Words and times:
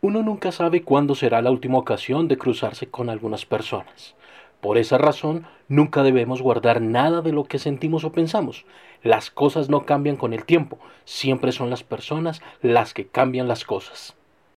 Uno 0.00 0.22
nunca 0.22 0.52
sabe 0.52 0.82
cuándo 0.82 1.16
será 1.16 1.42
la 1.42 1.50
última 1.50 1.76
ocasión 1.76 2.28
de 2.28 2.38
cruzarse 2.38 2.86
con 2.88 3.10
algunas 3.10 3.46
personas. 3.46 4.14
Por 4.60 4.78
esa 4.78 4.96
razón, 4.96 5.44
nunca 5.66 6.04
debemos 6.04 6.40
guardar 6.40 6.80
nada 6.80 7.20
de 7.20 7.32
lo 7.32 7.42
que 7.42 7.58
sentimos 7.58 8.04
o 8.04 8.12
pensamos. 8.12 8.64
Las 9.02 9.32
cosas 9.32 9.68
no 9.68 9.86
cambian 9.86 10.14
con 10.14 10.32
el 10.34 10.44
tiempo, 10.44 10.78
siempre 11.04 11.50
son 11.50 11.68
las 11.68 11.82
personas 11.82 12.42
las 12.62 12.94
que 12.94 13.08
cambian 13.08 13.48
las 13.48 13.64
cosas. 13.64 14.17